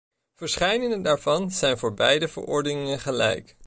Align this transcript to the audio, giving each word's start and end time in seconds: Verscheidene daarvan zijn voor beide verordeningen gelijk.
Verscheidene 0.35 1.01
daarvan 1.03 1.51
zijn 1.51 1.77
voor 1.77 1.93
beide 1.93 2.27
verordeningen 2.27 2.99
gelijk. 2.99 3.57